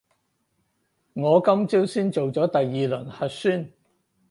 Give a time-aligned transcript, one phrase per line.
[1.13, 3.71] 我今朝先做咗第二輪核酸